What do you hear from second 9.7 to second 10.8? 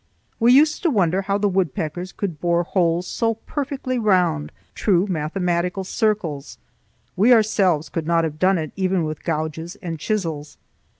and chisels.